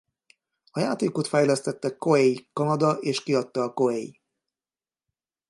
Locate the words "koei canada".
1.97-2.91